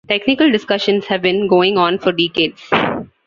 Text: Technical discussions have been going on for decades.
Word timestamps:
Technical 0.09 0.49
discussions 0.51 1.05
have 1.05 1.21
been 1.21 1.45
going 1.47 1.77
on 1.77 1.99
for 1.99 2.11
decades. 2.11 2.67